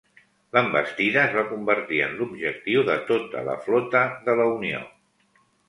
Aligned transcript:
L'envestida 0.55 1.19
es 1.23 1.35
va 1.39 1.43
convertir 1.49 1.99
en 2.07 2.17
l'objectiu 2.23 2.87
de 2.89 2.97
tota 3.13 3.47
la 3.51 3.61
flota 3.69 4.05
de 4.27 4.39
la 4.43 4.51
Unió. 4.59 4.85